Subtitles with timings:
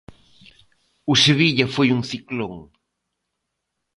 [1.11, 2.53] O Sevilla foi un ciclón.